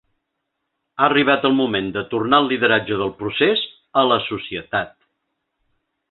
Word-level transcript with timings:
Ha 0.99 1.03
arribat 1.07 1.43
el 1.49 1.53
moment 1.59 1.91
de 1.97 2.03
tornar 2.15 2.39
el 2.43 2.49
lideratge 2.53 2.97
del 3.01 3.13
procés 3.21 3.61
a 4.03 4.07
la 4.13 4.17
societat. 4.31 4.97